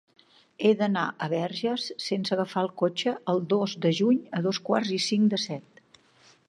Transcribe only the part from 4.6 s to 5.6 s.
quarts i cinc de